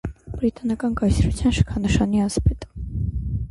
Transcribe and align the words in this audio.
Բրիտանական 0.37 0.95
կայսրության 1.01 1.55
շքանշանի 1.59 2.25
ասպետ։ 2.29 2.69